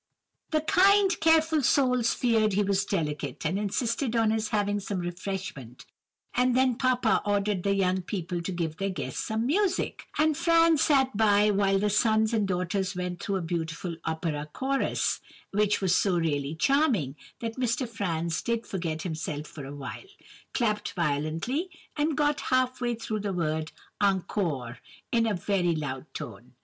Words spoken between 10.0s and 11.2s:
and Franz sat